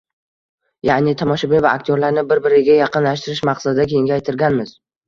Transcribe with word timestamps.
ya’ni 0.89 1.13
tomoshabin 1.19 1.63
va 1.67 1.75
aktyorlarni 1.81 2.25
bir-biriga 2.33 2.81
yaqinlashtirish 2.81 3.47
maqsadida 3.53 3.91
kengaytirganmiz. 3.97 4.79